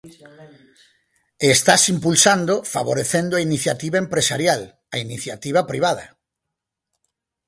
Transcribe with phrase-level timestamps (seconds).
[1.45, 4.61] E estaas impulsando favorecendo a iniciativa empresarial,
[4.95, 6.05] a iniciativa privada.